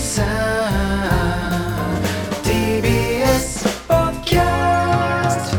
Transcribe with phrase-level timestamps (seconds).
[0.00, 0.26] さん。
[2.42, 5.58] TBS ポッドキャスト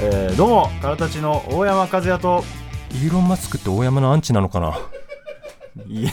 [0.00, 2.44] えーどうもからたちの大山和也と。
[2.92, 4.78] イーロン・マスクって大山のアンチなのかな？
[5.86, 6.12] いや。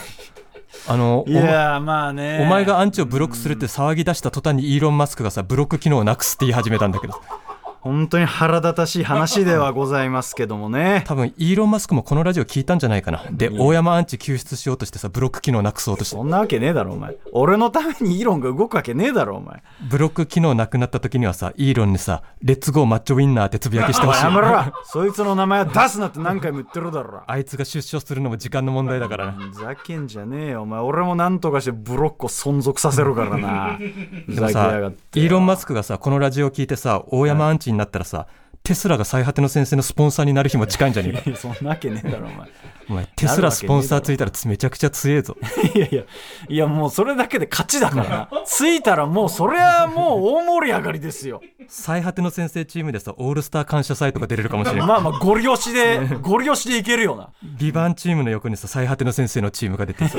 [0.88, 2.40] あのいやまあね。
[2.42, 7.22] おお前がアンチをブロックするって騒ぎ出した途端にイーロン・マスクがさブロック機能をなくすって言い始めたんだけど
[7.86, 11.04] 本当に腹立たしい話ではございますけどもね。
[11.08, 13.22] 多分イーロン・マスクもこのラジオ聞いたんじゃないかな。
[13.30, 16.16] で大山アンチ救出しようとしてさブロック機能なくそうとして。
[16.16, 17.16] そんなわけねえだろお前。
[17.32, 19.62] 俺のためにイーロンが動くわけねえだろお前。
[19.88, 24.24] ブロック機能なくなった時にはさイーロンにさレッツゴーマッチョウィンナーってつぶやきしてほしい。
[24.24, 24.48] やめろ
[24.86, 29.34] そいつの名前は出すなって何回も言ってるだろあいつが出所するのも時間の問題だからな。
[29.34, 30.80] ふざけんじゃねえよお前。
[30.80, 33.78] 俺もなんとかしてブロックを存続させるからな。
[34.26, 38.28] ふざけでもさやがってイーロン・マスクがさこのラジオを聞いてさ大山アンチにになったらさ、
[38.66, 41.22] テスラが最果ての先生のスポンサーになる日も近いんじゃねえか。
[41.30, 42.48] い やそんなわけねえだろお前。
[42.90, 45.38] お前テスラスポンサーついたらめちゃくちゃ強えぞ。
[45.76, 46.04] いやいや、
[46.50, 48.04] いやもうそれだけで勝ちだから。
[48.04, 48.30] な。
[48.46, 51.42] ついたらもうそれはもう大盛り上がりですよ。
[51.68, 57.30] 最果ての先生チームでさオールスター感謝祭とか出れるかもしれないまあまあゴリ押しで、ゴリ押しでいけるよな。
[57.44, 60.18] ビバンチームの横にさ最果ての先生のチームが出てさ。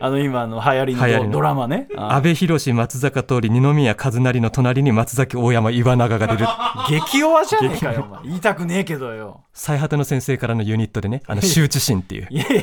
[0.00, 1.30] あの今の流行りの流行りの。
[1.30, 1.88] ドラマね。
[1.96, 6.46] あ阿部寛松坂桃李二宮和也の隣に松崎大山岩永が出る。
[6.88, 8.22] 激弱じゃねえかよ、お前。
[8.24, 9.44] 言いたくねえけどよ。
[9.52, 12.62] 最果ての先生からのユニットでねあの羞恥心っていういやいや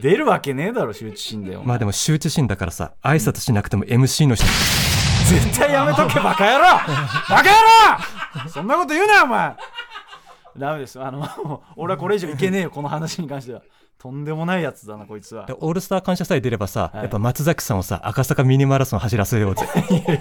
[0.00, 1.62] 出るわけねえだろ、羞恥心でよ。
[1.64, 4.44] まあでも羞恥心だからさ挨拶しなくても MC の人
[5.28, 9.56] 絶対やめとけ、バカ野郎バカ野郎そんなこと言うなよ、お前
[10.56, 10.98] ダメです。
[11.00, 13.60] あの、俺はこれ以上いけねえよ、この話に関しては。
[13.98, 15.46] とんでもないやつだな、こいつは。
[15.46, 15.54] で。
[15.54, 17.02] オールスター感謝祭出ればさ、はい。
[17.02, 19.66] やっぱ松崎さんをさ赤坂ミニマラソン走らせようぜ。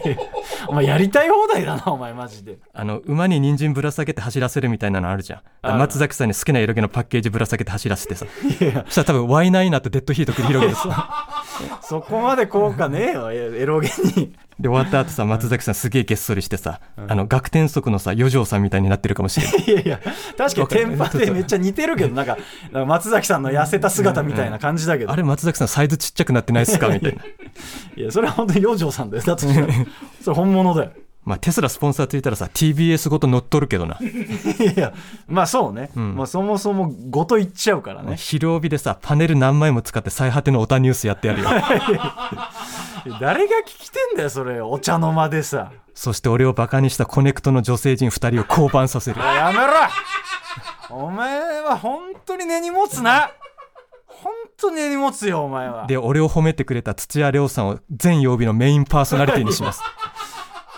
[0.67, 2.57] お前やりたい放題だな、お前マジで。
[2.73, 5.77] あの馬に人参ぶら下げて走らせるみたいなのあるじゃん。
[5.77, 8.25] 松崎さんに好きな色気のパッケージぶら下げて走らせてさ。
[8.25, 11.27] いやそしたら多分ワイナイナとデッドヒート繰り広げてさ
[11.81, 14.33] そこまで効果ねえよ、エエロゲに。
[14.59, 19.99] で終わった後さ松崎さんすげえげっそりしてさ、あの学天則のさ余剰さんみたいになってるかもしれないいやいや、
[20.37, 22.37] 確かにテンパでめっちゃ似てるけど、なんか、
[22.85, 25.11] 松崎さんの痩せた姿みたいな感じだけど。
[25.11, 27.21] あれ松崎さんサイズちっちゃくなってないっすかみたいな
[27.97, 29.23] いや、それは本当に養生さんだよ。
[29.23, 29.67] だとしたら
[30.21, 30.91] それ本物だよ。
[31.25, 34.93] まあテスラスポンサーついたらさ TBS ごと乗っ取るけどな いや、
[35.27, 35.89] まあそうね。
[35.95, 38.15] んまあそもそもごと言っちゃうからね。
[38.15, 41.49] 昼帯でさパネル何枚も使って最果てのオタニュースやってやるよ
[43.19, 44.61] 誰が聞きてんだよ、それ。
[44.61, 45.71] お茶の間でさ。
[45.93, 49.73] そして俺をバカにしたコネクトの女性陣2人を降板させるやめろ
[50.89, 53.31] お前は本当に根に持つな。
[54.07, 55.87] 本当に根に持つよ、お前は。
[55.87, 59.81] で俺を褒めてくれた土屋亮さんを全曜日のメインパーソナリティにします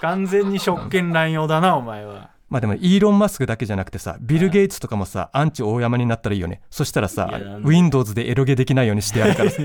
[0.02, 2.30] 完全に職権乱用だな、お前は。
[2.50, 6.62] まあでもイーロン・マスクだけじゃなくてさビル・ゲイツとかもさアンチ大山になったらいいよね。
[6.70, 7.30] そしたらさ
[7.64, 8.30] Windows で。
[8.30, 9.52] エロゲできないようにしてやるから。
[9.52, 9.62] さ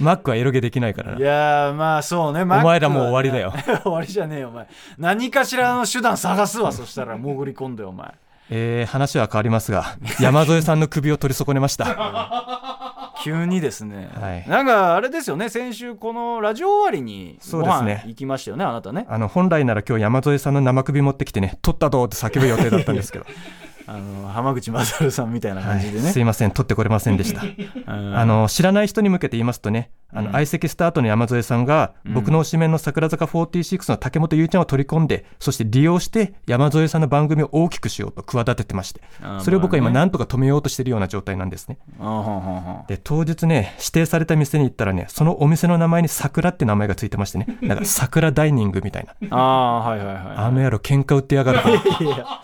[0.00, 2.40] Mac はエロゲできないからいなやーまあそうね。
[2.40, 3.52] おお前らもう終わりだよ。
[3.82, 4.68] 終わりじゃねえよお前。
[4.96, 7.16] 何かしらの手段探すわそしたら。
[7.18, 8.14] 潜り込んでお前。
[8.50, 11.84] えー、話は変わりますが山添さんの首を取り損ねました
[13.22, 14.48] 急にですね、はい。
[14.48, 15.48] なんかあれですよね。
[15.48, 18.02] 先週このラジオ終わりにごそうですね。
[18.04, 19.06] 飯行きましたよねあなたね。
[19.08, 23.26] あの本来なら今日山添さんの生首持ってきてね取ったどうって叫ぶ予定だったんですけど、
[23.86, 27.42] あの浜口正さんみたいなはい感じでね、すいません取ってこれませんでした。
[27.92, 28.16] うん。
[28.16, 39.02] あの知らない人に向けて言いますとね、あの相席スタートの山添さんが、僕の推しメンの桜坂46の竹本優ちゃんを取り込んで、そして利用して山添さんの番組を大きくしようと企ててまして
[39.40, 41.78] それを僕は今、なんとか止めようとしているような状態なんですね。
[42.00, 42.84] あほんほんほん。
[42.88, 51.74] で、当日ね、指定された店に行ったらね、そのお店の名前に桜って名前がついてましてね、なんか 桜ダイニングみたいな、ああはいはいはいあの野郎、喧嘩売ってやがるから。
[52.06, 52.40] いや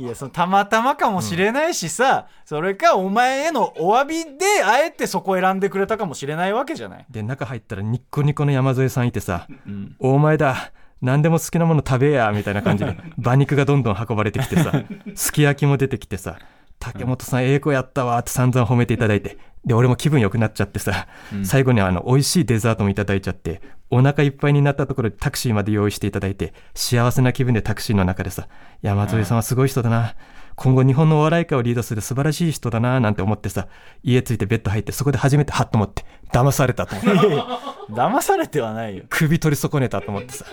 [0.00, 14.72] いやそのたまたまかもしれないしさ、それかお前へのお詫びであえてそこ選んでくれたかもしれないわけじゃない、で、中入ったらニッコニコの山添さんいてさ、うん、お前だ何でも好きなもの食べやみたいな感じで馬肉がどんどん運ばれてきてさ
[15.14, 16.38] すき焼きも出てきてさ
[16.78, 21.08] 竹本さんええ子やったわって散々褒めていただいてで俺も気分良くなっちゃってさ、
[21.42, 23.60] 最後にあの美味しいデザートもいただいちゃって
[23.90, 28.48] お腹いっぱいになったところでタクシーまで用意していただいて幸せな気分でタクシーの中でさ
[28.80, 30.14] 山添さんはすごい人だな、
[30.54, 33.66] 今後日本のお笑い界をリードする素晴らしい人だななんて思ってさ
[34.02, 36.94] 家着いてベッド入ってそこで初めてハッと思って騙されたと。
[36.96, 39.04] 思って騙されてはないよ。
[39.08, 40.44] 首取り損ねたと思ってさ。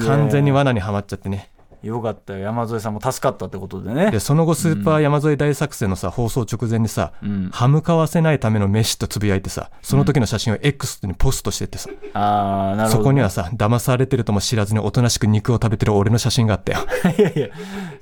[0.00, 1.50] 完全に罠にはまっちゃってね
[1.82, 2.40] よかったよ。
[2.40, 4.10] 山添さんも助かったってことでね。
[4.10, 7.50] でその後スーパー山添大作戦のさ放送直前にさ、うん。
[7.52, 16.78] 歯向かわせないための飯とつぶやいてさその時の写真を X にポストしてってさ、ああなるほどそこにはさ騙されてるとも知らずにおとなしく肉を食べてる俺の写真があったよ。
[17.16, 17.48] いやいや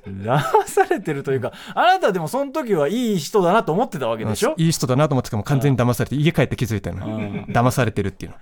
[0.07, 4.53] 騙されてるというかあなたでもその時はいい人だなと思ってたわけでしょ？
[4.57, 7.05] いい人だなと思ってたもう完全に騙されて家帰って気づいたの、
[7.47, 8.37] 騙されてるっていうの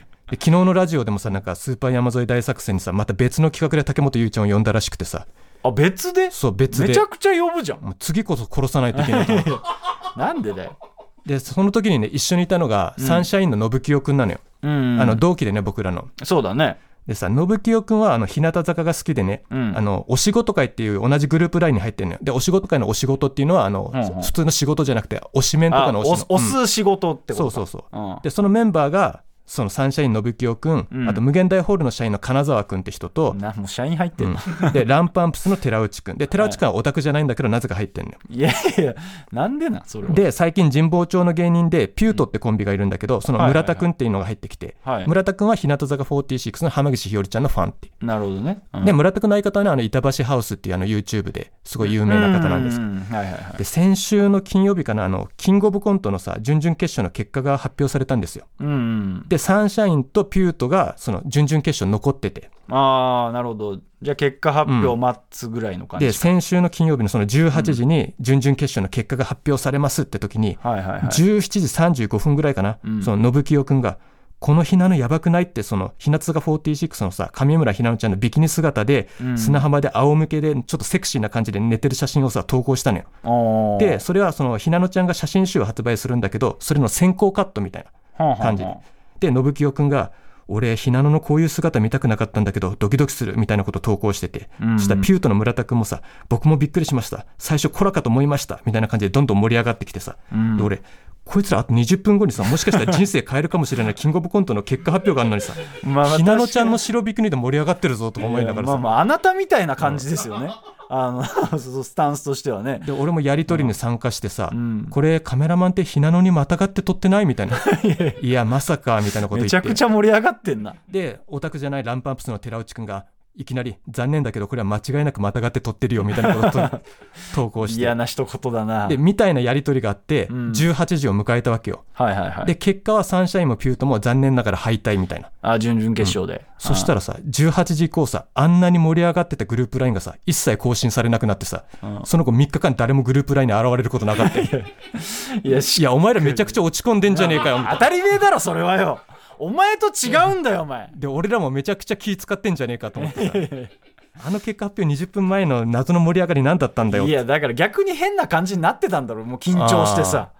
[0.30, 5.26] で昨日のラジオでもさなんかスーパー山添大作戦にさまた別の企画で竹本優ちゃんを呼んだらしくてさ。
[5.62, 6.30] あ別で？
[6.30, 6.88] そう別で。
[6.88, 7.80] めちゃくちゃ呼ぶじゃん。
[7.80, 9.50] もう次こそ殺さないといけないと思って。
[10.16, 10.78] なんでだよ。
[11.26, 16.08] でその時にね一緒にいたのが、サンシャインの信清くんなのよ、うんあの同期でね僕らの。
[16.22, 16.78] そうだね。
[17.06, 19.74] でさ信清くんはあの日向坂が好きでね、うん。
[19.76, 22.18] あのお仕事会っていう同じグループラインに入ってるのよ。
[22.22, 24.22] でお仕事会のお仕事っていうのはあの、うんうん。
[24.22, 26.26] 普通の仕事じゃなくて推しメンとかあの推しの。
[26.28, 27.50] お押す仕事ってことか。
[27.50, 28.14] そうそうそう。
[28.14, 28.18] うん。
[28.22, 31.08] でそのメンバーがそのサンシャイン信清くん、うん。
[31.08, 34.72] あと無限大ホールの社員の金沢くんって人と、なもう社員入ってんの、うん。
[34.72, 36.16] で ランパンプスの寺内くん。
[36.16, 38.18] で寺内くんはオタクじゃないんだけどなぜか入ってんのよ。
[38.30, 38.94] いやいや
[39.32, 40.14] なんでなんそれは？
[40.14, 45.04] で最近神保町の芸人でピュートってコンビがいるんだけどその村田くんっていうのが入ってきて、はい。
[45.06, 48.84] 村田くんは日向坂46の浜口ひよりちゃんのファンってなるほどね、うん。
[48.84, 53.58] で村田君の相方はねあの板橋ハウスっていうあの YouTube ですごい有名な方なんです、はいはいはい。
[53.58, 58.46] で先週の金曜日かなあのキングオブコントのさ準々決勝の結果が発表されたんですよ。
[58.60, 62.50] うんうんでサンシャインとピュートがその準々決勝残ってて。
[62.68, 63.80] ああなるほど。
[64.00, 71.00] じゃあ結果発表待つぐらいの感じでか、先週の金曜日のその18時に準々決勝の結果が発表されますって時に、はいはいはい。
[71.02, 73.02] 17時35分ぐらいかな、うん。
[73.02, 73.98] その信清くんが
[74.38, 79.38] このひなのやばくないってその日向坂46のさ上村ひなのちゃんのビキニ姿でうん。
[79.38, 83.78] 砂浜で仰向けでちょっとセクシーな感じで寝てる写真をさ投稿したのよ。
[83.78, 87.86] でそれはそのひなのちゃんが写真集を発売するんだけどそれの先行カットみたい
[88.18, 88.93] なはんはんはん感じでで
[89.32, 90.12] 信清くんが
[90.46, 97.26] 俺ひなののこういう姿見たくなかったんだけどドキドキするみたいなこと投稿してて、うんそしたらピュートの村田くんもさ僕もびっくりしました。
[97.38, 98.60] 最初コラかと思いました。
[98.64, 100.56] みたいな感じでどんどん盛り上がってきてさ、うん。
[100.56, 100.82] で俺
[101.24, 108.72] こいつらあと20分後にさもしかしたら人生変えるかもしれない キングオブコントの結果発表があるのにさまあまあひなのちゃんの白ビキニで盛り上がってるぞとか思いながらさ。
[108.74, 110.50] まあまああなたみたいな感じですよね、
[110.88, 111.24] あの
[111.58, 112.80] スタンスとしてはね。
[112.84, 114.86] で俺もやり取りに参加してさ、ん。
[114.90, 117.56] これカメラマンってひなのにまたがって撮ってないみたいな。
[118.20, 119.56] いやまさかみたいなこと言って。
[119.56, 120.74] めちゃくちゃ盛り上がってんな。
[120.88, 126.80] でオタクじゃないランパンプスの寺内くんがいきなり残念だけどこれは間違いなくまたがって撮ってるよみたいなことを
[127.34, 127.80] 投稿して。
[127.80, 128.86] 嫌な一言だな。
[128.86, 130.52] でみたいなやり取りがあって、ん。
[130.52, 131.84] 18時を迎えたわけよ。
[131.94, 132.46] はいはいはい。
[132.46, 135.30] で結果はサンシャインもピュートも残念ながら敗退みたいな。
[135.42, 142.00] あ準々決勝で、そしたらさ18時以降さあんなに盛り上がってたグループラインがさ一切更新されなくなってさ、うん。
[142.04, 144.44] その後3日間誰もグループラインに現れることなかったい
[145.42, 147.58] いやしやお前らめちゃくちゃ落ち込んでんじゃねえかよ。
[147.68, 149.00] 当たり前だろそれはよ
[149.38, 150.90] お前と違うんだよお前。
[150.96, 154.26] で俺らもめちゃくちゃ気使ってんじゃねえかと思ってさ。
[154.26, 160.30] あの結果発表20分前の謎の盛り上がり何だったんだよいやだから逆に変な感じになってたんだろうもう緊張してさ。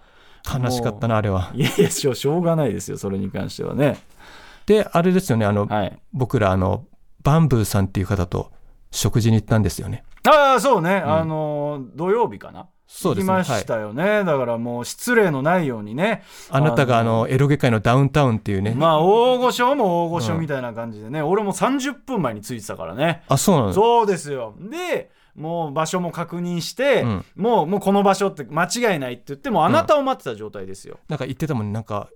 [0.46, 1.50] 悲しかったなあれは。
[1.54, 3.98] いやいやしょうしょうがないですよそれに関してはね。
[4.66, 5.98] であれですよねあの、はい。
[6.12, 6.84] 僕らあの
[7.22, 8.52] バンブーさんっていう方と
[8.90, 10.04] 食事に行ったんですよね。
[10.28, 13.32] ああそうね、あのー土曜日かなそうですね。
[13.32, 16.22] 行きましたよね、だからもう失礼のないようにね。
[16.48, 23.24] あなたがああのエロゲ界のダウンタウンっていうね、まあ大御所も大御所みたいな感じでね、俺も30分前に着いてたからね。
[23.28, 23.72] あそうなの？
[23.72, 24.54] そうですよ。
[24.58, 27.24] でもう場所も確認して、うん。
[27.34, 31.72] もうもうこの場所って間違いないって言ってもうあなたを待ってた状態ですよ、なんか言ってたもんね。
[31.72, 32.08] なんか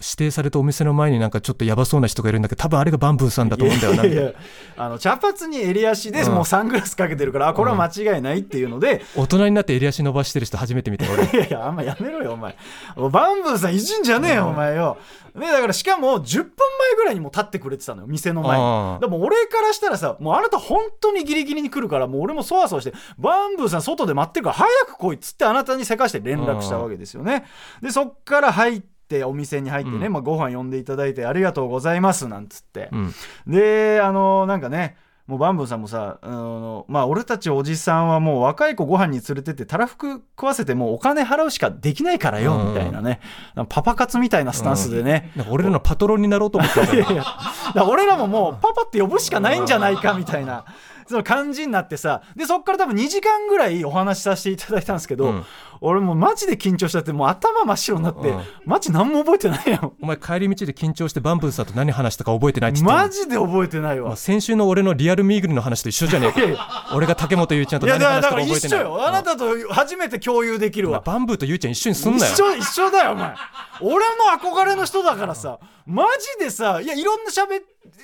[0.00, 4.32] 指定されたお店の前になんかちょっとやばそうな人がいるんだけど多分あれがバンブーさんだと思うんだよないや
[4.76, 6.34] あの茶髪に襟足でうん。
[6.34, 11.24] もうサングラスかけてるから、あこれは間違いないっていうので、大人になって襟足伸ばしてる人初めて見たよ俺。
[11.38, 12.56] いやいやあんまやめろよお前。
[12.96, 14.96] バンブーさんいじんじゃねえよお前よ。
[15.34, 19.00] ねだからしかも10分前ぐらいにもう立ってくれてたのよ店の前。
[19.00, 27.44] でも俺からしたらさもうあなた本当にギリギリに来るからもう俺もそわそわしてバンブーさん外で待ってるから早く来いっつってあなたにせかして連絡したわけですよね。
[27.82, 28.89] でそっから入って
[29.24, 30.12] お店に入ってね、うん。
[30.12, 33.14] まあ、ご飯呼んでいただいてありがとうございますなんつって、うん。
[33.46, 42.68] であのなんかねもうバンブーさんもさあのまあ俺たちおじさんはもう若い子ご飯に連れてってたらふく食わせてもうお金払うしかできないからよ、うん。
[42.70, 43.20] みたいなね。
[43.68, 47.04] パパ活みたいなスタンスでね、なんか俺らのパトロンになろうと思って
[47.74, 50.64] た 俺らももうパパって呼ぶしかないんじゃないかみたいな
[51.10, 55.44] その感じになってさでそっから多分2時間ぐらいお話しさせていただいたんですけど、うん。
[55.82, 58.42] 俺もうマジで緊張しちゃってもう頭真っ白になって、うん。
[58.64, 59.94] マジ何も覚えてないよ。
[60.00, 63.08] お前帰り道で緊張してバンブーさんと何話したか覚えてないって言ってたの？
[63.08, 64.08] マジで覚えてないわ。
[64.08, 66.40] まあ先週の俺のリアルミーグルの話と一緒じゃねえか。
[66.40, 66.58] いやいや。
[66.94, 69.08] 俺が竹本ゆうちゃんといや何だからだから話したか覚えてない一緒よ。
[69.08, 71.00] あなたと初めて共有できるわ。
[71.00, 72.32] バンブーとゆうちゃん一緒にすんなよ。
[72.32, 73.34] 一緒一緒だよお前。
[73.80, 75.58] 俺の憧れの人だからさ。
[75.86, 76.04] マ
[76.38, 77.46] ジでさいやいろんなしゃ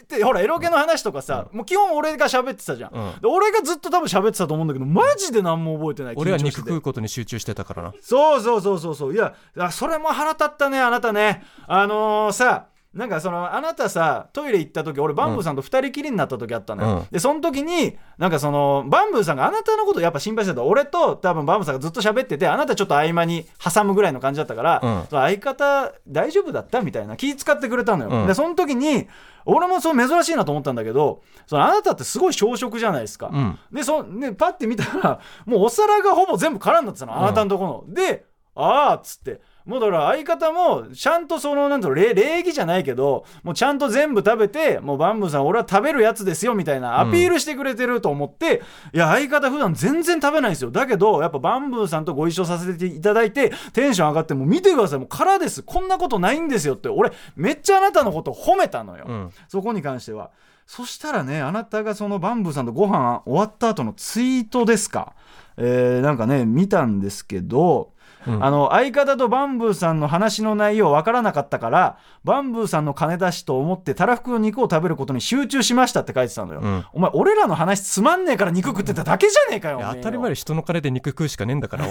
[0.08, 6.14] べでほらエロゲの話とかさ、もう基本俺が喋ってたじゃん、俺がずっと多分喋ってたと思うんだけどマジで何も覚えてない。
[6.16, 7.94] 俺は肉食うことに集中してたからな。
[8.00, 9.14] そうそうそうそうそう。
[9.14, 11.44] いやあそれも腹立ったねあなたね。
[11.66, 17.06] あのーさなんかそのあなたさトイレ行った時俺バンブーさんと二人きりになった時あったのよ、うん。
[17.10, 20.64] でその時になんかそのバンブーさんがあなたのことやっぱ心配してた。
[20.64, 25.06] 俺と多分バンブーさんがずっと喋っててあなたちょっと合間に挟むぐらいの感じだったから、うん。
[25.10, 28.26] 相方大丈夫だったみたいな気使ってくれたのよ、うん。
[28.26, 29.08] でその時に
[29.46, 33.58] 俺もそう珍しいなと思ったんだけどそのあなたってすごい小食じゃないですか、うん。
[33.72, 37.16] でそねパッて見たらもうお皿がほぼ全部空になってたの。
[37.16, 48.62] あなたのところの、でああっつってもうだから相方もちゃんとそのなんだろう礼礼儀じゃないけどもうちゃんと全部食べてもうバンブーさん俺は食べるやつですよみたいなアピールしてくれてると思って、
[48.94, 50.70] いや相方普段全然食べないんですよ。
[50.70, 54.98] だけどやっぱバンブーさんとご一緒させていただいてテンション上がってもう見てください。
[55.00, 55.62] もう空です。
[55.62, 56.88] こんなことないんですよって。
[56.88, 59.30] 俺めっちゃあなたのこと褒めたのよ、うん。
[59.48, 60.30] そこに関しては。
[60.66, 65.14] そしたらねあなたがそのバンブーさんとご飯終わった後のツイートですか？
[65.56, 67.92] えーなんかね見たんですけど、
[68.26, 68.44] うん。
[68.44, 76.84] あの相方とバンブーさんの話の内容分からなかったからバンブーさんの金出しと思ってたらふくの肉を食べることに集中しましたって書いてたのよ、うん。
[76.92, 79.80] お前俺らの話つまんねえから肉食ってただけじゃねえかよ。
[79.82, 81.86] 当たり前で人の金で肉食うしかねえんだから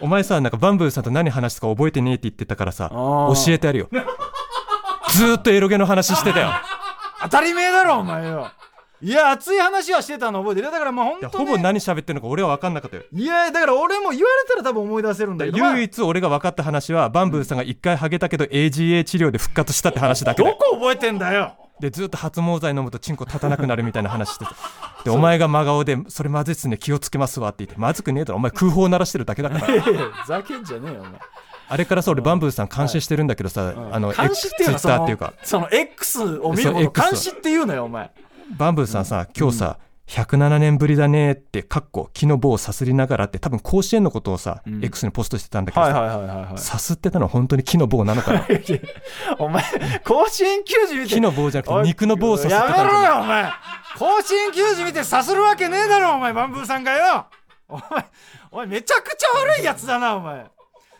[0.00, 3.88] お前さなんかバンブーさんと何話すか覚えてねえって言ってたからさ教えてやるよ。
[5.12, 6.50] ずーっとエロゲの話してたよ。
[7.22, 8.50] 当たり前だろお前よ
[9.02, 13.02] いや熱い話はしてたの覚えてるだからまあ本当、ほぼ何喋ってるのか俺は分かんなかったよ。
[13.12, 20.48] いやだから俺も言われたら多分思い出せるんだけど、まあ唯一俺が分かった話はバンブーさんが一回ハゲたけど AGA 治療で復活したって話だけで。
[20.48, 21.56] どこ覚えてんだよ。
[21.80, 24.54] でずっと発毛剤飲むとチンコ立たなくなるみたいな話してた
[25.02, 29.82] でお前が真顔でそれまずいっすね気をつけますわって言ってまずくねえだろお前空砲鳴らしてるだけだから。
[29.82, 31.14] ふざけんじゃねえよお前。
[31.68, 35.34] あれからさ俺バンブーさん監視してるんだけどさ、あの監視っていうのは X ツイッターっていうか。
[35.42, 38.10] その X を見るこそうと監視っていうのよお前
[38.56, 44.84] バンブーさんさ今日さ、107年ぶりだねってかっこ木の棒をさすりながらって多分甲子園のことをさ、ん。
[44.84, 48.46] X にポストしてたんだけどさ、さすってたのは本当に木の棒なのかな？
[49.38, 49.62] お前
[50.04, 53.44] 甲子園球児見て木の棒じゃなくて肉の棒をさすってたやめろよお前。
[53.98, 57.26] 甲子園球児見てさするわけねえだろお前バンブーさんがよ。
[57.68, 58.06] お前
[58.50, 60.44] お前めちゃくちゃ悪いやつだなお前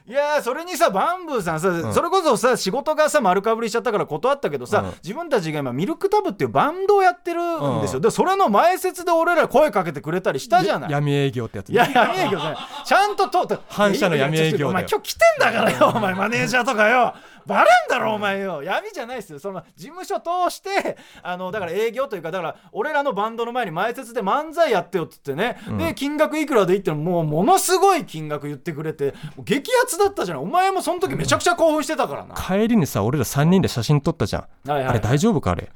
[0.04, 1.94] いやーそれにさバンブーさんさ、ん。
[1.94, 4.94] それこそさ仕事がさ丸かぶりしちゃったから断ったけどさ、うん。
[5.02, 10.90] 自分たちが今ミルクタブっていうバンドをやってるんですよ、でそれの前説で俺ら声かけてくれたりしたじゃない。
[10.90, 12.56] 闇営業ってやついや、闇営業じゃない。
[12.84, 14.68] ちゃんとと、反社の闇営業だよ。
[14.70, 17.14] お前今日来てんだからよ、お前マネージャーとかよ。
[17.46, 18.62] バレんだろ、お前よ。
[18.62, 19.38] 闇じゃないですよ。
[19.38, 25.78] その事務所通して、あの、だから営業というか、だから、俺らのバンドの前に前説で漫才やってよって言ってね。
[25.78, 30.44] で、金額いくらでいいってのもう、ものすごい金額言ってくれて、激アツだったじゃない。
[30.44, 32.34] お前もその時めちゃくちゃ興奮してたからな。
[32.34, 35.70] 帰りにさ俺ら3人で写真撮ったじゃん、はいはいあれ大丈夫かあれ？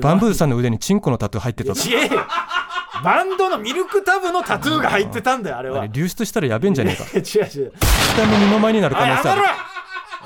[0.00, 2.26] バンブーさんの腕にチンコのタトゥー入ってたぞちえよ
[3.04, 5.80] バンドのミルクタブのタトゥーが入ってたんだよ、あれは。
[5.80, 7.72] あれ流出したらやべえんじゃねえか違う違う。
[7.72, 9.42] 下の二の舞になる可能性ある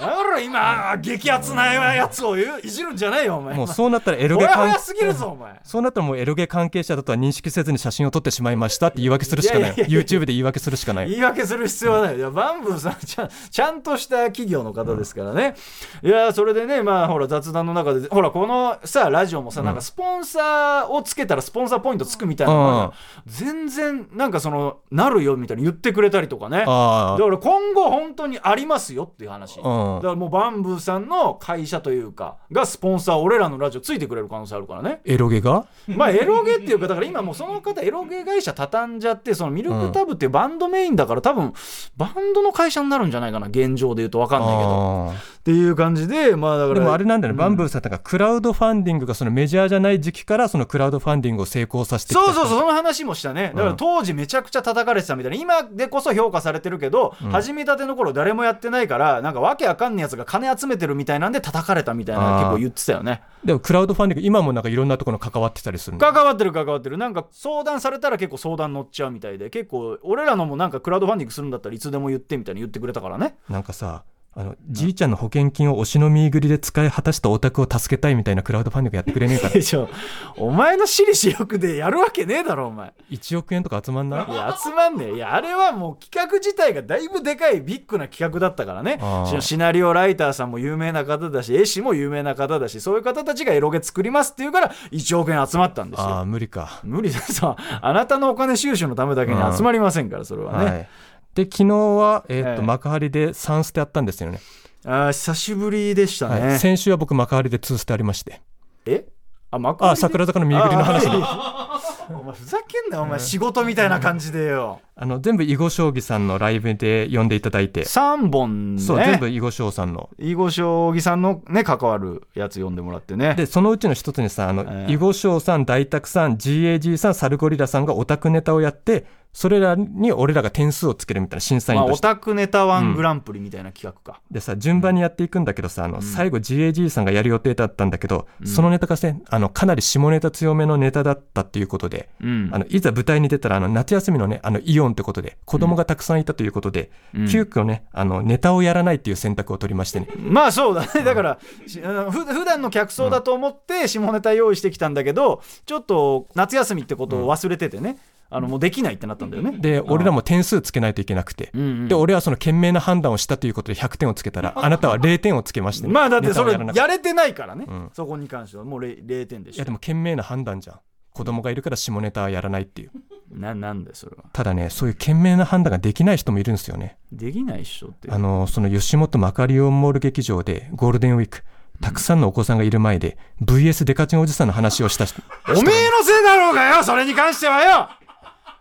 [0.00, 3.54] やめろ今あ激アツなやつをいじるんじゃないよお前。
[3.54, 5.60] もうそうなったらエロほゲ関やほやすぎるぞお前。
[5.62, 9.72] そうなったらもうエロゲ関係者だとは認識せずに写真を撮ってしまいましたって言い訳するしかない。
[9.74, 11.10] YouTube で言い訳するしかない。
[11.10, 12.16] 言い訳する必要はない。
[12.16, 15.54] いやバンブーさんちゃんちゃんとした企業の方ですからね、
[16.02, 22.92] いやそれでねまあほら雑談の中でほらこのさラジオもさ、なんかスポンサーをつけたらスポンサーポイントつくみたいなのが、
[23.26, 26.58] 全然なんかそのなるよみたいに言ってくれたりとかね。
[26.58, 27.16] だあ。
[27.18, 35.00] から今後本当にありますよっていう話、うんだからもうバンブーさんの会社というかがスポンサー俺らのラジオついてくれる可能性あるからね。
[35.04, 35.66] エロゲが？
[35.88, 41.52] まあエロゲっていうかだから今もうその方エロゲ会社畳んじゃってそのミルクタブっていうバンドメインだから多分
[41.96, 44.18] バンドの会社になるんじゃないかな現状で言うと。
[44.18, 45.10] 分かんないけど。
[45.10, 45.14] あ
[45.46, 53.52] っていう感じでまあだからーでもあれなんだよね、バンブーさんとかクラウドファンディングがそのメジャーじゃない時期からそのクラウドファンディングを成功させてそうそうそうその話もしたね。
[53.54, 55.36] だから当時めちゃくちゃ叩かれてたみたいな。
[55.36, 63.22] 今でこそ評価されてるけど、始めたての頃誰もやってないからなんかわけわかんないやつが金集めてるみたいなんで叩かれたみたいな結構言ってたよね。
[63.44, 66.00] でもクラウドファンディング今もなんかいろんなところに関わってたりするの？
[66.00, 66.98] 関わってる関わってる。
[66.98, 73.36] なんか相談されたら結構相談乗っちゃうみたいで結構俺らのもなんかクラウドファンディングするんだったらいつでも言ってみたいに言ってくれたからね。
[73.48, 74.02] なんかさ
[74.38, 79.88] あのじいちゃんの保険金を推しの見ぐりで使い果たしたオタクを助けたいみたいなクラウドファンディングやってくれねえから でしょ。
[80.36, 82.92] お前の私利私欲でやるわけねえだろお前。
[83.10, 84.30] 1億円とか集まんない？
[84.30, 85.14] いや集まんねえ。
[85.14, 89.00] いやあれはもう企画自体がだいぶでかいビッグな企画だったからね。
[89.40, 96.80] シナリオライターさんも有名な方だし絵師も有名な方だしそういう方たちがエロゲ作りますっていうから1億円集まったんですああよ無理か。
[96.84, 100.88] 無理ですよあなたのお金収集のためだけに集まりませんからそれはね、はい
[101.36, 102.66] で昨日は、えーっとええ。
[102.66, 104.40] 幕張で3ステあったんですよね、
[104.84, 108.40] あー久しぶりでしたね、はい、先週は僕幕張で2ステありまして。
[108.86, 109.06] え？
[109.50, 109.92] あ幕張で？
[109.92, 113.18] あ桜坂の右ぐりの話ねあ お前ふざけんなよお前。
[113.18, 114.80] 仕事みたいな感じでよ。
[114.94, 118.80] あの全部囲碁将棋さんのライブで呼んでいただいて、3本ね。
[118.80, 120.08] そう全部囲碁将さんの。
[120.18, 123.34] 囲碁将棋さんのね関わるやつ読んでもらってね。
[123.34, 124.92] でそのうちの一つにさあの、ええ。
[124.92, 129.04] 囲碁将さん大沢さん GAG さんサルゴリラさんがオタクネタをやって
[129.36, 142.48] それらに俺らが点数をつけるみたいな審査員まあ、オとして、タクネタワングランプリみたいな企画か、でさ順番にやっていくんだけどさあの、最後 GAG さんがやる予定だったんだけど、そのネタがねあのかなり下ネタ強めのネタだったっていうことで、うん。
[142.50, 147.28] あのいざ舞台に出たらあの夏休みのねあのイオンってことで子供がたくさんいたということで、うん。
[147.28, 150.86] 急遽ねあのネタをやらないっていう選択を取りましてね、まあそうだね。
[151.04, 159.58] だからしあのふ普段の客層だと思って下ネタ用意してきたんだけどちょっと夏休みってことを忘れててね、あのもうできないってなったんだよね。
[159.58, 161.88] で俺らも点数つけないといけなくて、うんうん。
[161.88, 167.90] で俺はその賢明な判断をしたということで100点をつけたらあなたは0点をつけましてね、まあだってそれやれてないからね、うん。
[167.92, 170.80] そこに関してはもう 0, 0点でしょいやでも賢明な判断じゃん。
[171.12, 172.90] 子供がいるから下ネタはやらないっていう。
[173.30, 174.24] ななんでそれは。
[174.32, 176.98] ただねそういう賢明な判断ができない人もいるんですよね。
[177.10, 178.10] できないっしょって。
[178.10, 181.42] あのその吉本マカリオンモール劇場でゴールデンウィーク
[181.80, 185.22] たくさんのお子さんがいる前で VS デカチンおじさんの話をした人。
[185.48, 187.88] おめえのせいだろうがよそれに関してはよ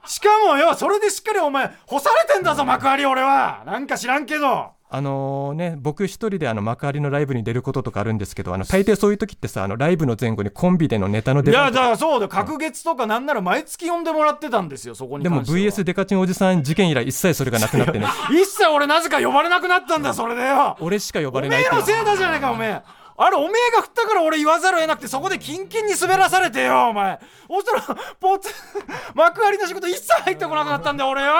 [0.08, 3.64] しかもよそれでしっかりお前干されてんだぞ幕張俺は。
[3.66, 4.76] なんか知らんけど。
[4.88, 12.30] あのね僕一人であの幕張のライブに出ることとかあるんですけどあの大抵そういう時ってさあのライブの前後にコンビでのネタのいやだからそうだよ。
[12.30, 18.08] 隔月とかなんなら毎月呼んでもらってたんですよそこにでも VS デカチンおじさん事件以来一切それがなくなってね。
[18.32, 20.78] 一切俺なぜか呼ばれなくなったんだそれでよ。
[20.80, 21.76] 俺しか呼おめばれないっていう。
[21.76, 22.82] えのせいだじゃねえかおめえ
[23.18, 27.20] あれおめえが振ったから俺言わざるを得なくてそこでキンキンに滑らされてよお前。
[27.48, 28.50] そしたらポツ
[29.16, 31.32] 幕張の仕事一切入ってこなくなったんだよ俺よ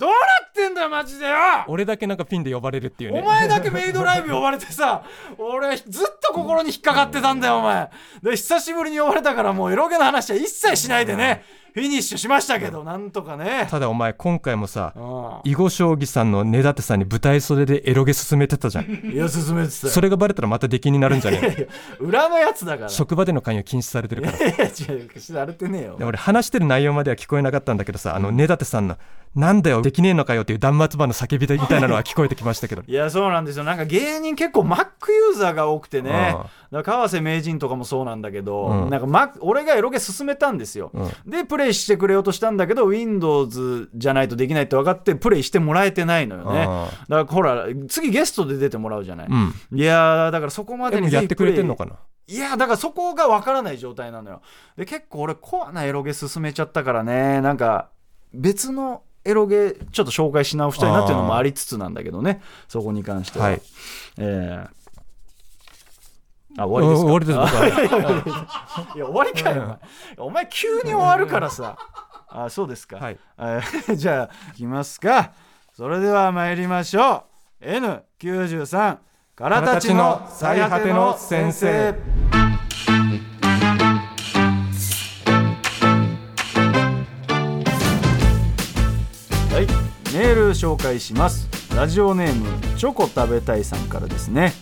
[0.00, 0.16] どうな
[0.48, 1.36] ってんだよマジでよ。
[1.68, 3.20] 俺だけなんかピンで呼ばれるっていうね。
[3.20, 5.02] お前だけメイドライブ呼ばれてさ
[5.36, 7.90] 俺ずっと心に引っかかってたんだよお前。
[8.22, 13.66] で久しぶりに呼ばれたからもうエロゲの話は一切しないでねフィニッシュしましたけどなんとかね。
[13.70, 15.50] ただお前今回もさうん。
[15.50, 18.84] 囲碁将棋さんの根立さんに舞台袖でエロゲ進めてたじゃん。
[19.12, 19.92] いや進めてたよ。
[19.92, 21.66] それがバレたらまた出禁になるんじゃねえいやいや
[22.00, 22.88] 裏のやつだから。
[22.88, 24.38] 職場での関与禁止されてるから。
[24.38, 25.96] いや違うされてねえよ。
[25.96, 28.96] で俺話してる内容までは聞こえなかったんだけどさあの根立さんの
[29.36, 32.82] 「なんだよできねえのかよ」っていう断末魔の叫びみたいなのは聞こえてきましたけど。
[32.86, 33.64] いやそうなんですよ。
[33.64, 36.10] なんか芸人結構 Mac ユーザーが多くてね。
[36.12, 38.90] あだから川瀬名人とかもそうなんだけど、うん。
[38.90, 46.66] なんか Mac 俺がエロゲ進めたんですよ、うでプレイしてくれようとしたんだけど Windows じゃないとできないって分かってプレイしてもらえてないのよね。
[46.68, 49.78] あだからほら次ゲストで出てもらうじゃない、うん。
[49.78, 51.96] いやーだからそこまでにやってくれてんのかかな？
[52.28, 54.40] いやだからそこが分からない状態なのよ。
[54.76, 57.90] で結構俺コアなエロゲ進めちゃったからねなんか
[58.32, 62.40] 別のエロゲちょっと紹介し直したいなっていうのもありつつなんだけどね。
[62.68, 63.62] そこに関しては、はい。
[64.18, 64.79] えー
[66.58, 68.46] あ終わりです終わりです僕は。
[68.76, 69.78] あ いや終わりかよお前。
[70.26, 71.76] お前急に終わるからさ。
[72.28, 73.18] あそうですか、はい。
[73.38, 75.32] えー じゃあいきますか。
[75.72, 77.24] それでは参りましょ
[77.60, 77.64] う。
[77.64, 78.98] N93
[79.34, 81.94] からたちの最果ての先生。
[89.52, 89.66] はい。
[90.12, 91.48] メール紹介します。
[91.76, 94.52] ラジオネームチョコ食べたいさんからですね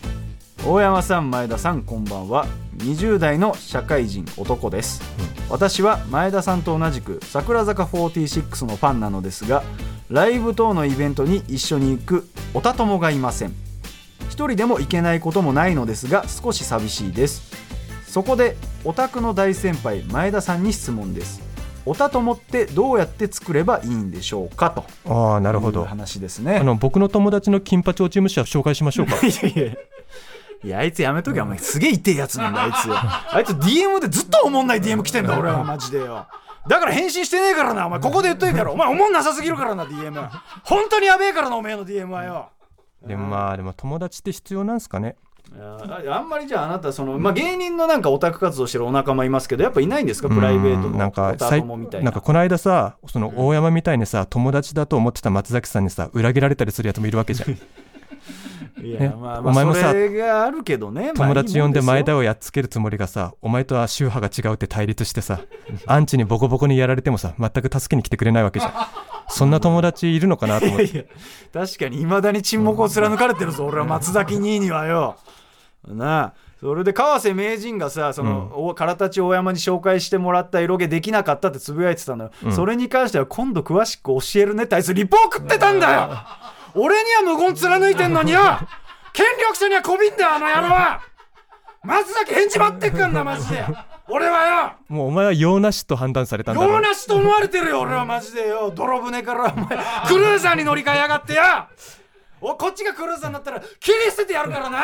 [0.66, 2.46] 大山さん前田さんこんばんは。
[2.78, 5.02] 20代の社会人男です、
[5.50, 9.64] 私は前田さんと同じく桜坂46のファンなのですが
[10.08, 13.52] ライブ等のイベントに一緒に行くおた友がいません。
[14.28, 17.42] 一人でも行けないこともないのですが少し寂しいです。
[18.06, 21.42] そこでオタクの大先輩前田さんに質問です。
[21.84, 24.70] おた友ってどうやって作ればいいんでしょうか？
[24.70, 25.84] とああなるほど。
[25.84, 26.58] 話ですね。
[26.58, 29.16] あの僕の友達の金八落ち武者紹介しましょうか？
[29.26, 29.74] いやいや
[30.64, 31.58] いやあいつやめとけお前。
[31.58, 32.74] すげえ痛えやつなんだあいつ。
[32.90, 35.62] あいつ DM でずっとおもんない DM 来てんだ俺は。
[35.64, 36.26] マジでよ。
[36.68, 38.00] だから返信してねえからなお前。
[38.00, 40.28] ここで言っといてからお前おもんなさすぎるからな DM
[40.64, 42.48] 本当にやべえからなおめえの DM はよ。
[43.06, 45.16] でもまあでも友達って必要なんすかね。
[45.56, 45.78] いや
[46.12, 50.28] ああんまりじゃああなたその、まあ、芸人のなんかオタク活動してるお仲間いますけどやっぱいないんですか？
[50.28, 52.02] プライベートのうんなんかオタさい友みたいな。
[52.02, 57.56] んなかこの間さその大山みたいにさ友達だと思ってた松崎さんにさ裏切られたりするやつもいるわけじゃん
[58.82, 65.40] いや、ねまあまあお前もさそれがあるけどね、まあ友達呼んで前田をやっつけるつもりがさお前とは宗派が違うって対立してさ
[65.86, 68.72] アンチにボコボコにやられてもさ全く助けに来てくれないわけじゃん。
[69.30, 70.84] そんな友達いるのかなと思って。
[70.84, 71.06] ですよい
[71.54, 73.84] や確かにいまだに沈黙を貫かれてるぞ俺は。
[73.84, 75.16] 松崎兄にはよ。
[75.86, 76.34] なあ。
[76.60, 82.52] それで川瀬名人がさその、お唐立大山に紹介してもらったエロゲできなかったってつぶやいてたのよ、ん。
[82.52, 86.10] それに関しては今度詳しく教えるねってあいつリポー食ってたんだよ
[86.74, 88.40] 俺には無言貫いてんのによ。
[89.12, 90.74] 権力者にはこびんだよあの野郎。
[90.74, 91.00] は
[91.82, 93.64] 松崎返事待ってっかんなマジで。
[94.10, 96.72] 俺はもうお前は用なしと判断されたんよだろ。
[96.72, 98.72] う用なしと思われてるよ俺はマジでよ。
[98.74, 99.78] 泥船からお前。
[100.08, 101.68] クルーザーに乗り換えやがってや
[102.40, 104.80] おこっちがクルーザーになったら切り捨ててやるからな。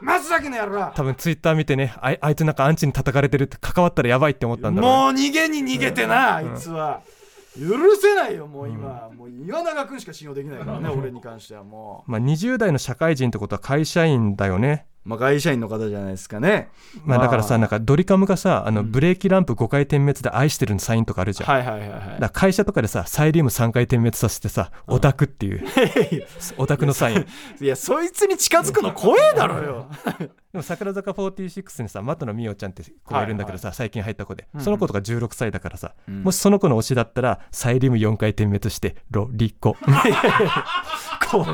[0.00, 4.96] 松崎のやろ多分ツイッター見てねあいあいつなんかアンチに叩かれてるって関わったらやばいって思ったんだろうね。
[5.04, 7.00] もう逃げに逃げてなあいつは
[7.58, 14.86] 許せないよもう今、もう岩永君しか信用できないからね 俺に関してはもまあ、20代の社会人ってことは会社員だよね。
[14.88, 16.68] う、まあ、会社員の方じゃないですかね。
[17.04, 22.20] まあだからさ、まあなんかドリカムがさあのブレーキランプ5回点滅で愛してるのサインとかあるじゃん、はいはいはいはい。
[22.20, 25.64] だ会社とかでさサイリウム3回点滅させてさオタクっていう。
[26.58, 27.26] オタクのサイン。
[27.60, 29.86] いやそいつに近づくの怖えだろよ。
[30.52, 36.22] でも桜坂46にさ俣野美桜ちゃんって子がいるんだけどさ、最近入った子で、その子とか16歳だからさ、ん。
[36.22, 39.76] もしその子の推しだったらサイリウム4回点滅してロリコ。
[41.30, 41.44] こ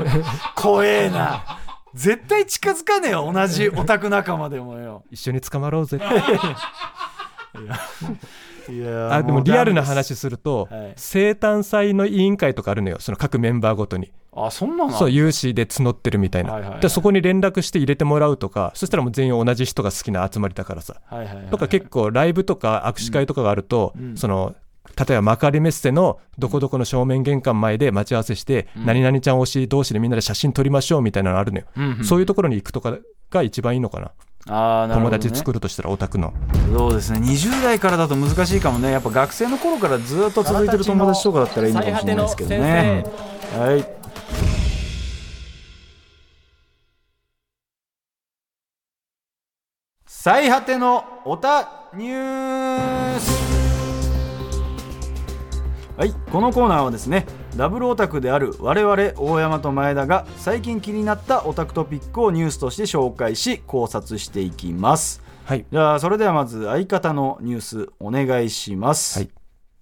[0.55, 1.62] 怖えな
[1.93, 5.03] 絶対近づかねえよ同じオタク仲間でもよ。
[5.11, 5.99] 一緒に捕まろうぜ。
[8.69, 10.93] いやあでもリアルな話すると、はい。
[10.95, 14.11] 生誕祭の委員会とかあるのよその各メンバーごとに。
[14.35, 16.79] あそんなのそう有志で募ってるみたいな、はいはいはい。
[16.79, 20.95] でそこに連絡して入れてもらうとかそしたらもう全員同じ人が好きな集まりだからさ。
[21.05, 24.55] はいはいはいとか結構ライブとか握手会とかがあると、その
[24.95, 32.97] 例えば幕張メッセのどこどこの正面玄関前で待ち合わせして、何々ちゃん推し同士でみんなで写真撮りましょうみたいなのあるのよ、うんうんそういうところに行くとか
[33.31, 34.11] が一番いいのかな。
[34.45, 36.33] 友あーなるほど、ね、達作るとしたらオタクの。
[36.75, 37.19] そうですね。
[37.19, 38.91] 20代からだと難しいかもね。
[38.91, 43.05] やっぱ学生の頃からずっと続いてる友達とかだったらいいのかもしれないですけどね。
[43.57, 44.03] はい
[50.05, 53.62] 最果てのオタニュース
[55.95, 65.21] はいこのコーナーはですねダブルオタクである我々大山と前田が最近気になったオタクトピックをニュースとして紹介し考察していきます。
[65.45, 65.65] はい。
[65.71, 69.29] じゃあそれではまず相方のニュースお願いします、はい。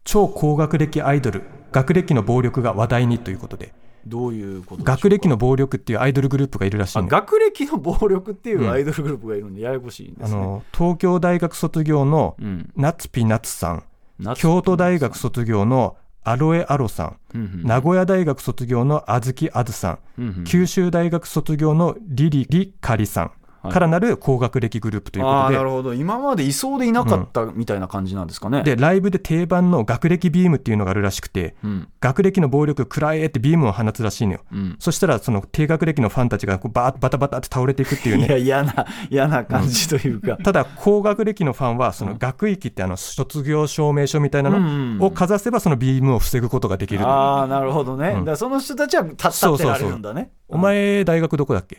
[0.03, 3.73] 超高学歴アイドル学歴の暴力が話題にということで。
[4.05, 13.83] どういうこと学歴の暴力っていうアイドルグループがいるらしい学歴の暴力っていうアイドルグループがいるんでややこしいんですね、あの東京大学卒業のうん、夏ピナツさん。
[13.83, 13.90] 夏
[14.35, 17.17] 京都大学卒業のアロエアロさん。
[17.33, 17.63] うんうん。
[17.63, 20.43] 名古屋大学卒業のあずきあずさん、うんうん。
[20.43, 23.25] 九州大学卒業のリリリカリさん。
[23.25, 25.93] はいからなる高学歴グループということで、なるほど。
[25.93, 31.87] 今までいそうでいなかったみたいな感じなんですかね、でライブで定番の学歴ビームっていうのがあるらしくてうん。
[31.99, 34.41] 学歴の暴力食らえってビームを放つらしいのよ。
[34.51, 48.25] うん、そしたらその低学歴のファンたちがこうバーッバタバタって倒れていくっていう いねや嫌な嫌な感じというか、ただ高学歴のファンはその学域ってあの卒業証明書みたいなうんうんのをかざせばそのビームを防ぐことができる、ああなるほどね、うん。
[48.25, 50.31] だその人たちは立立ってられるんだね。
[50.47, 51.77] お前大学どこだっけ？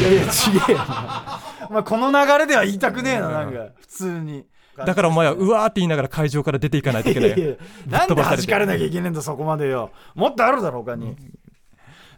[0.00, 3.68] いやいやちげえよまあこの流れでは言いたくねえななんか。
[3.80, 4.46] 普通に。
[4.76, 7.28] だからお前はうわーって言いながら会場から出ていかないといけない。
[7.28, 7.54] いやいや
[7.86, 9.90] なんで弾かれなきゃいけねえんだそこまでよ。
[10.14, 11.16] もっとあるだろ他に、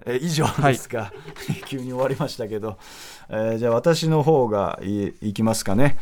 [0.07, 1.13] え以上ですか、
[1.67, 2.79] 急に終わりましたけど、
[3.29, 5.99] えーじゃあ私の方がいいきますかね。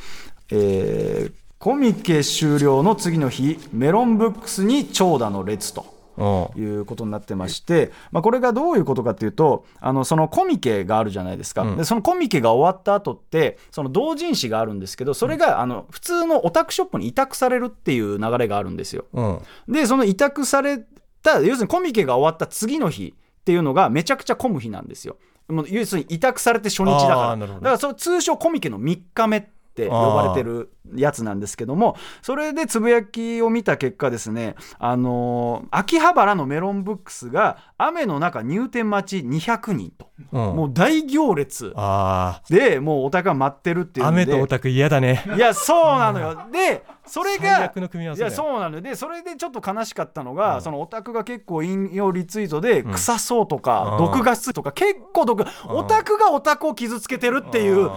[0.50, 11.76] えーコミケ終了の次の日メロンブックスに長蛇の列とうんいうことになってまして、まあ、これがどういうことかっていうとあのそのコミケがあるじゃないですか、うん。
[11.76, 19.06] でそのコミケが終わった後ってその同人誌があるんですけどそれがあの普通のオタクショップに委託されるっていう流れがあるんですよ。
[19.12, 19.42] うん。
[19.68, 20.84] でその委託され
[21.22, 25.16] た要するにコミケが終わった次の日っていうのがめちゃくちゃ混む日なんですよ。
[25.48, 27.36] もう要するに委託されて初日だから。
[27.36, 29.42] だからその通称コミケの3日目っ
[29.74, 40.56] て呼ばれてるやつなんですけどもそれでつぶやきを見た結果ですねあのー秋葉原のメロンブックスが雨の中入店待ち200人と、うん。
[40.56, 45.24] もう大行列あでもうお宅が待ってるっていう雨とオタク嫌だね。
[45.36, 46.38] いやそうなのよ。
[46.52, 48.80] でそれ最が悪の組み合いやそうなのよ。
[48.80, 54.04] でそれでちょっと悲しかったのが、そのオタクが結構引用リツイートで臭そうとか、うん。
[54.04, 57.86] 毒ガスとか結構毒オタクがオタクを傷つけてるっていううん。
[57.86, 57.90] 悲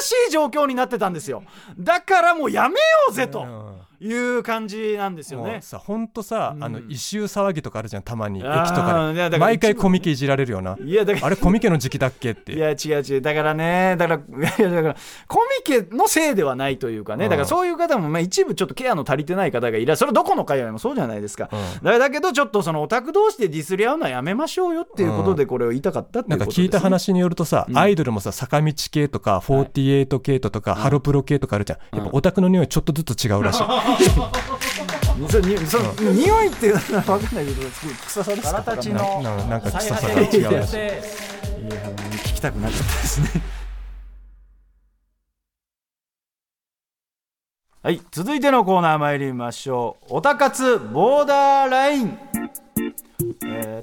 [0.00, 1.42] しい状況になってたんですよ。
[1.78, 2.80] だからからもうやめよ
[3.10, 3.44] うぜと。
[4.02, 5.52] いう感じなんですよね。
[5.52, 8.40] もうさほんとさ、あの異臭騒ぎとかあるじゃんたまに。
[8.40, 10.76] 駅とあかで毎回コミケいじられるよな。
[10.84, 12.52] いやだからあれコミケの時期だっけって。
[12.52, 13.20] いや違う違う。
[13.20, 14.96] だからねだからいや だから
[15.28, 17.26] コミケのせいではないというかね。
[17.26, 17.30] うん。
[17.30, 20.06] だからそういう方もまあ一部ちょっとケアの足りてない方がいらっしゃる。
[20.06, 21.84] それどこの界隈もそうじゃないですか、うん。
[21.84, 31.96] だだけどちょっとそのオタク同士でディスり合うのはやめましょうよっていうことでこれを言いたかったってないんかうことです、ね、聞いた話によるとさ、アイドルもさ坂道系とか48系とか、ハロプロ系とかあるじゃん。
[31.96, 33.62] やっぱオタクの匂いちょっとずつ違うらしい、
[35.28, 40.64] それにその匂いっていうのは分かんないけど臭さですかたちのなななんか臭さが違うらしいいやもう
[42.16, 43.42] 聞きたくなっちゃったですね
[47.84, 50.06] はい続いてのコーナー参りましょう。
[50.10, 52.16] おたかつボーダーライン。
[52.36, 52.61] えー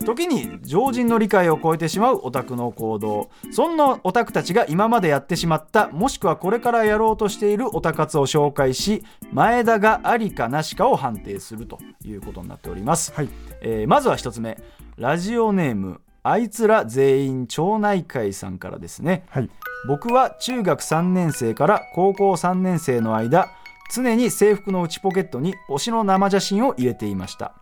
[0.10, 3.30] 時に常人の理解を超えてしまうオタクの行動。
[3.52, 13.30] そんなオタクたちが今までやってしまったもしくはこれからやろうとしているオタ活を紹介し前田がありかなしかを判定するということになっております、はい。
[13.62, 14.58] えーまずは一つ目。
[14.98, 19.26] ラジオネームあいつら全員町内会さんからですね。
[19.30, 19.50] はい。
[19.88, 23.50] 僕は中学3年生から高校3年生の間
[23.92, 27.56] 常に制服の内ポケットに推しの生写真を入れていました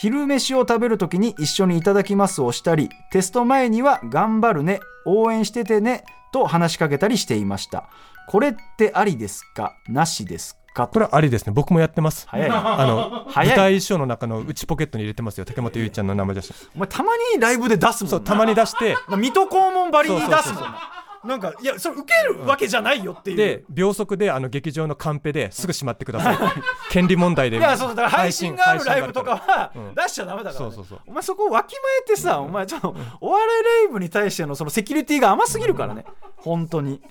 [0.00, 7.90] 昼飯を食べる時に一緒にいただきますをしたりテスト前には頑張るね応援しててねと話しかけたりしていました。
[8.26, 9.74] これってありですか？
[9.90, 10.86] なしですか？
[10.86, 11.52] ことれはありですね。
[11.52, 12.26] 僕もやってます。
[12.28, 12.48] 早い。
[12.48, 15.44] なあの舞台衣装の中の内ポケットに入れてますよ。
[15.44, 18.16] 竹本結衣ちゃんの生写真お前たまにライブで出すもんな。
[18.16, 18.96] そうたまに出して。
[19.18, 20.78] 水戸黄門ばりに出すもんそうそうそうな
[21.22, 26.38] なんかいやそれ受けるわけじゃないよっていう、で秒速であの劇場のカンペですぐしまってください。
[26.90, 29.94] 権利問題でいやそうだから配信があるライブとかはうん。
[29.94, 30.72] 出しちゃダメだから、ね。
[30.72, 31.00] そうそうそう。
[31.06, 36.04] お前そこをわきまえてさ、お前ちょっとお笑いライブに対してのそのセキュリティが甘すぎるからね。
[36.36, 37.02] 本当に、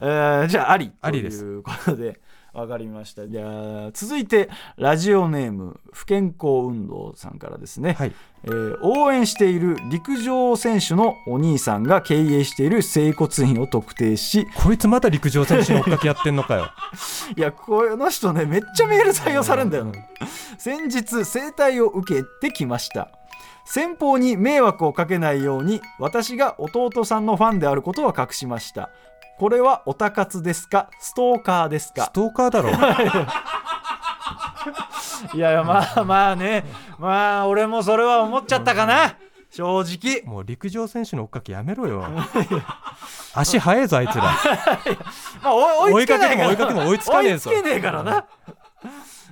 [0.00, 2.20] えーじゃあありありですということで
[2.52, 3.28] わかりました。
[3.28, 8.12] じゃあ続いてラジオネーム不健康運動さんからですね、はい。
[8.44, 14.46] えー応援している陸上選手のお兄さんが経営している整骨院を特定し。
[14.56, 16.70] こいつまた陸上選手の追っかけやってんのかよ。
[17.36, 19.92] いやこの人ねめっちゃメール採用されるんだよな。
[20.56, 23.10] 先日整体を受けてきました。
[23.70, 28.88] 先方に迷惑をかけないように私が弟さんのファンであることは隠しました
[29.38, 30.90] これはオタ活ですか？
[31.00, 32.70] ストーカーですスかトーカーだろ
[35.34, 36.64] いやいやまあまあね。
[36.98, 39.14] まあ俺もそれは思っちゃったかな。
[39.50, 40.22] 正直。
[40.30, 42.04] もう陸上選手の追っかけやめろよ。
[43.34, 44.34] 足速いぞあいつ ら。
[45.90, 47.50] 追いかけても追いかけても追いつかねえぞ。
[47.50, 48.24] 追いつけねえからな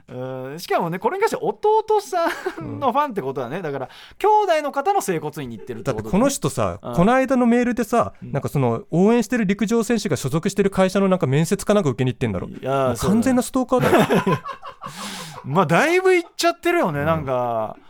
[0.08, 0.58] うん。
[0.60, 2.28] しかもねこれに関して弟さ
[2.60, 3.88] んのファンってことはねだから
[4.18, 6.02] 兄弟の方の整骨院に行ってるってことでね。
[6.02, 6.94] だってこの人さ、うん。
[6.94, 12.48] この間のメールでさ、なんかその応援してる陸上選手が所属してる会社のなんか面接かなんか受けに行ってんだろ。
[12.48, 14.38] いや完全なストーカーだよ。
[15.44, 17.76] まあだいぶいっちゃってるよね、なんか。
[17.76, 17.85] だ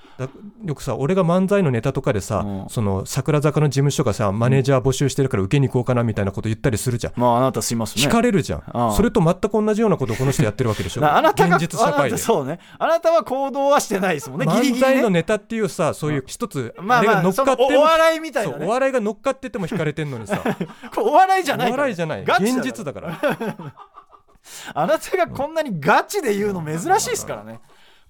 [0.65, 2.69] よくさ俺が漫才のネタとかでさ、うん。
[2.69, 8.05] その桜坂の事務所がさマネージャー募集してるから受けに行こうかなみたいなこと言ったりするじゃん、まああなたすいますね。
[8.05, 8.95] 聞かれるじゃん、うん。
[8.95, 11.01] それと全く同じようなことをこの人やってるわけでしょ。
[11.03, 12.17] なあなたが現実社会で。
[12.19, 12.59] そうね。
[12.79, 14.47] あなたは行動はしてないですもんね。
[14.47, 15.21] ギリギリ漫才のね。
[15.21, 18.67] ネタっていうさそういう一つ、まあ乗っかっておお笑いみたいなね。
[18.67, 20.43] お笑いが乗っかってても引かれてんのにさ。
[20.97, 22.23] お笑いじゃないお笑いじゃない。
[22.23, 23.21] 現実だから。
[24.75, 27.61] あなたがこんなにガチで言うの珍しいですからね。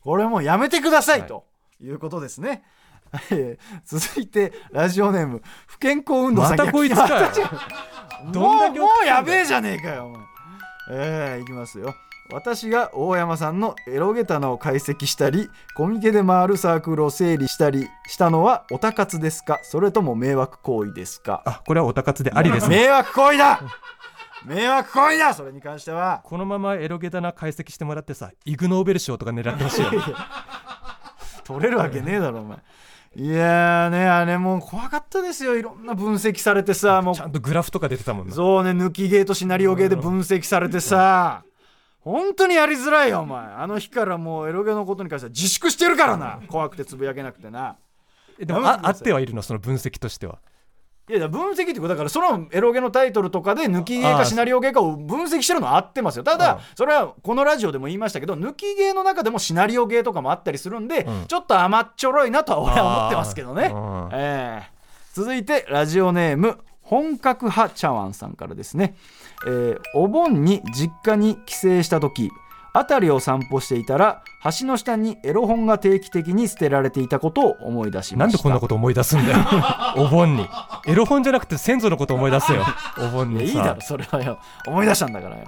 [0.01, 1.45] これもうやめてくださいと。
[1.51, 2.62] いうことですね、
[3.31, 6.57] え ー続いてラジオネーム不健康運動さん。
[6.59, 7.29] またこいつかよ。
[8.25, 10.21] もうもうやべええじゃねえかよお前。
[10.91, 11.95] えー、いきますよ。
[12.33, 19.61] 私が大山さんのエロゲタナを解析したりコミケで回るサークルを整理したりしたのはオタ活ですか？
[19.62, 21.43] それとも迷惑行為ですか？
[21.45, 22.79] あこれはオタ活でありですね。
[22.79, 23.61] 迷惑行為だ！
[24.45, 25.35] 迷惑行為だ！
[25.35, 26.21] それに関しては。
[26.25, 29.91] このままエロゲタな解析してもらってさイグ・ノーベル賞とか狙ってほしいよ。
[29.93, 29.99] ね
[31.46, 32.59] 取れるわけねえだろお前。
[33.14, 35.56] いやーねあれもう怖かったですよ。
[35.56, 38.35] いろんな分析されてさもうちゃんとグラフとか出てたもんな。
[38.35, 41.42] そうね抜きゲーとシナリオゲーで分析されてさ
[42.00, 43.46] 本当にやりづらいよお前。
[43.46, 46.40] あの日からもうエロゲのことに関しては自粛してるからな。
[46.48, 47.76] 怖くてつぶやけなくてな。
[48.38, 49.40] えでもあってはいるの？
[49.40, 50.38] その分析としては
[51.09, 54.16] いやいや分析ってことだからそのエロゲのタイトルとかで抜きゲー。
[54.19, 56.25] かシナリオゲーかを分析してるのは合ってますよ。
[56.25, 56.38] たうん。
[56.38, 61.25] だそれはこのラジオでも言いましたけど抜きゲーの中でもシナリオゲーとかもあったりするんで、うん。
[61.29, 63.73] ちょっと甘っちょろいなとは俺は思ってますけどね。
[64.12, 64.62] えー。
[65.14, 68.97] 続いてラジオネーム本格派茶碗さんからですね、
[69.47, 72.31] えーお盆に実家に帰省した時
[72.79, 74.23] 辺りを散歩していたら
[74.59, 78.17] 橋の下にエロ本が定期的に捨てられていたことを思い出しました。
[78.19, 79.39] なんでこんなこと思い出すんだよ。
[79.97, 80.47] お盆に。
[80.87, 82.65] エロ本じゃなくて先祖のこと思い出せよ。
[82.99, 83.45] お盆にさ。
[83.45, 84.39] いやいいだろそれはよ。
[84.67, 85.43] 思い出したんだからよ、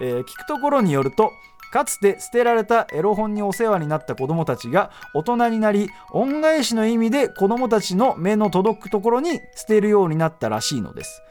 [0.00, 1.30] えー聞くところによると
[1.72, 11.22] かつて捨てられたエロ本にお世話になった子供たちが大人になり恩返しの意味で子供たちの目の届くところに捨てるようになったらしいのです。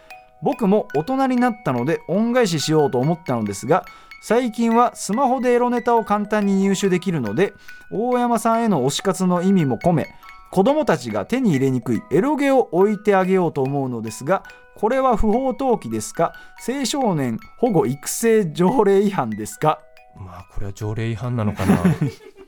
[0.42, 3.86] 僕も大人になったので恩返ししようと思ったのですが
[4.22, 7.54] 最近はスマホでエロネタを簡単に入手できるので
[7.92, 10.14] 大山さんへの推し活の意味も込め
[10.52, 14.44] 子供たちが手に入れにくいエロゲを置いてあげようと思うのですが
[14.76, 16.34] これは不法投棄ですか？
[16.68, 19.80] 青少年保護育成条例違反ですか、
[20.16, 21.84] まあこれは条例違反なのかな。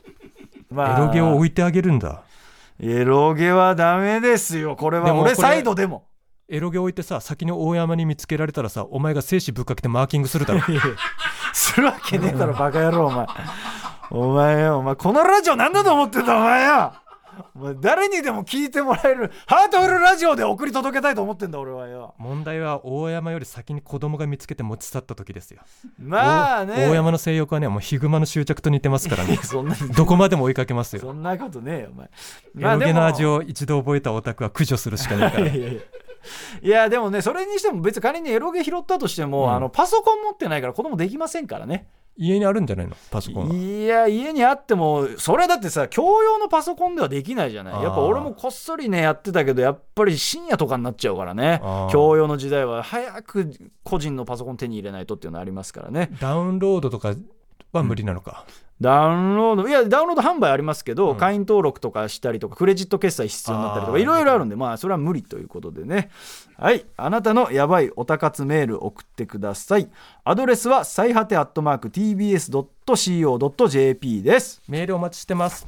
[0.70, 2.22] まエロゲを置いてあげるんだ。
[2.80, 4.74] エロゲはダメですよ。
[4.74, 6.06] これは俺サイドでも
[6.48, 10.60] エロゲ置いてさ先に大山に見つけられたらさお前が精子ぶっかけてマーキングするだろ。
[11.52, 13.26] するわけねえだろバカ野郎お前。
[14.10, 16.92] お前よお前このラジオなんだと思ってんだお前よ。
[17.56, 22.14] お前誰にでも聞いてもらえるハートフルラジオで送り届けたいと思ってんだ俺はよ。
[22.18, 25.60] 問題は大山より先に子供が見つけて持ち去った時ですよ。
[25.98, 26.74] まあね。
[26.90, 29.36] 大山の性欲はねもうヒグマの執着と似てますからね。
[29.38, 31.02] そんなどこまでも追いかけますよ。
[31.02, 32.10] そんなことねえよお前。
[32.58, 35.46] エロゲの味をを一度覚えたオタクは駆除するしかないから。
[35.46, 35.80] いやいやいや
[36.62, 39.54] いやでもねそれにしても別に仮にエロゲ拾ったとしても、うん。
[39.54, 41.88] あのパソコン持ってないから子供できませんからね。
[42.16, 42.94] 家にあるんじゃないの？
[43.10, 47.82] パソコンいや家にあってもそれはだってさ共用のパソコンではできないじゃない。
[47.82, 51.60] やっぱ俺もこっそりねやってたけどやっぱり深夜とかになっちゃうからね。
[51.90, 53.50] 共用の時代は早く
[53.82, 56.10] 個人のパソコン手に入れないとっていうのありますからね。
[56.20, 57.14] ダウンロードとか
[57.72, 58.44] は無理なのか、
[58.80, 61.16] ダウンロードいやダウンロード販売ありますけど、うん。
[61.16, 66.10] 会員登録とかしたりとかクレジット決済必要になったりとかいろいろあるんでまあそれは無理ということでね。
[66.56, 66.84] はい。
[66.96, 69.88] あなたのやばいおたかつメール送ってください。
[70.24, 74.60] アドレスは最果てアットマーク TBS.CO.JP です。
[74.68, 75.66] メールお待ちしてます。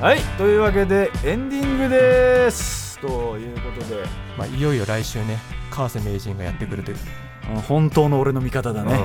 [0.00, 0.20] はい。
[0.38, 2.98] というわけでエンディングです。
[3.00, 4.04] ということで。
[4.38, 5.36] まあ、いよいよ来週ね
[5.70, 7.27] 川瀬名人がやってくるという、うん
[7.66, 8.98] 本当の俺の味方だね、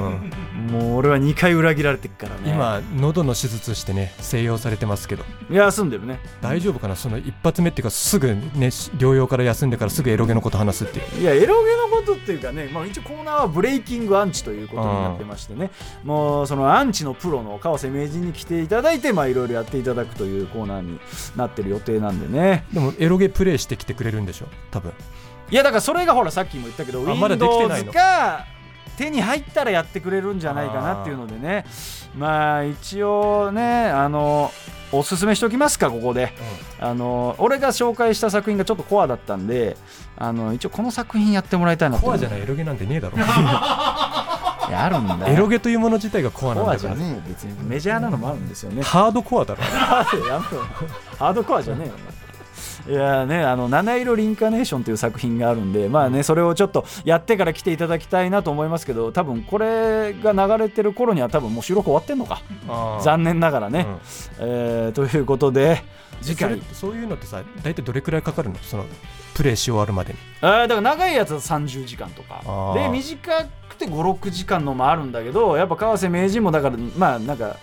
[0.69, 2.51] もう俺は2回裏切られてっからね。
[2.51, 5.23] 今喉の手術してね静養されてますけど。
[5.49, 6.19] いや住んでるね。
[6.41, 6.95] 大丈夫かな？
[6.95, 8.37] その一発目っていうかすぐね
[8.97, 11.21] 療養から休んでからすぐエロゲのこと話すっていう。
[11.21, 15.71] いやエロゲのことっていうかね、まあ、一応コーナーはブレイキングアンチということになってましてね。
[16.03, 20.99] もうそのアンチのプロの川瀬名人に来ていただいてまあいろいろやっていただくというコーナーに
[21.37, 22.65] なってる予定なんでね。
[22.73, 24.47] でもエロゲプレイしてきてくれるんでしょ？
[24.71, 24.91] 多分
[25.53, 27.91] いやだからそれがほらさっきも言ったけど Windows の。
[27.93, 28.47] が
[28.97, 31.63] 手に入ったらやってくれるんじゃないかなっていうのでね。
[32.17, 34.51] まあ一応ねあの
[34.91, 36.33] おすすめしておきますかここで。
[36.79, 39.77] あの俺が紹介した作品がちょっとコアだったんで
[40.17, 43.17] あの一応この作品やってもらいたいなコアじゃないエロゲなんてねえだろ。
[43.21, 43.21] い
[44.71, 45.33] やあるんだよ。
[45.33, 46.95] エロゲというもの自体がコアなんコアだから。
[46.95, 47.69] じゃねえよ別に。
[47.69, 48.81] メジャーなのもあるんですよね。
[48.81, 49.61] ハードコアだろ。
[49.61, 51.93] ハードコアじゃねえよ
[52.87, 62.41] いやね、あの七色リンカネーションという作品があるんで、まあね、それをちょっとやってから来ていただきたいなと思いますけど、多分これが流れてる頃には、多分もう収録終わってんのか、
[63.01, 63.87] 残念ながらね。
[63.87, 63.97] うん。
[64.39, 65.81] えーということで、
[66.21, 66.49] 次回。
[66.49, 68.55] それ、そういうのってさ大体どれくらいかかるの？
[68.61, 68.85] その
[69.33, 70.19] プレイし終わるまでに。
[70.41, 72.41] あーだから長いやつは30時間とか。
[72.75, 77.57] で短くて56時間のもあるんだけどやっぱ川瀬名人もだからまあなんか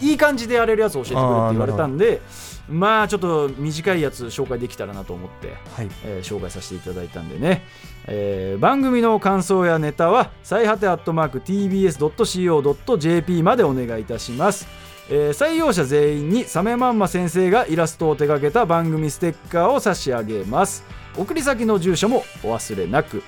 [0.00, 2.22] いい感じでやれるやつを教えてくれって言われたんで
[2.68, 5.88] まあちょっと短いやつ紹介できたらなと思って、はい。
[6.04, 7.64] えー紹介させていただいたんでね、
[8.06, 14.66] えー番組の感想やネタは最果てアットマーク TBS.CO.JP までお願いいたします。
[15.08, 20.84] えー採用者全員にサメマンマ先生がイラストを手掛けた番組ステッカーを差し上げます。
[21.16, 23.22] 送り先の住所もお忘れなく。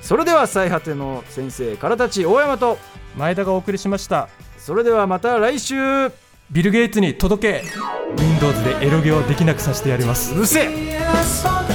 [0.00, 2.78] それでは最果ての先生からたち大山と
[3.16, 4.28] 前田がお送りしました。
[4.58, 6.06] それではまた来週。
[6.06, 6.12] う
[6.50, 7.64] ビル・ゲイツに届け。
[8.18, 10.34] Windows でエロゲをできなくさせてやります。
[10.34, 11.73] るせえ。